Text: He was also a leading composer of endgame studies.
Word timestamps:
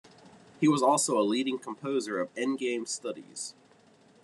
He 0.59 0.67
was 0.67 0.81
also 0.81 1.19
a 1.19 1.21
leading 1.21 1.59
composer 1.59 2.19
of 2.19 2.33
endgame 2.33 2.87
studies. 2.87 3.53